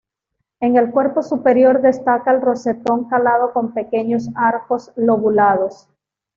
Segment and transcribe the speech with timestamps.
[0.59, 5.87] El en cuerpo superior destaca el rosetón calado con pequeños arcos lobulados.